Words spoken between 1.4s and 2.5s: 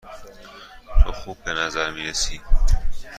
به نظر می رسی.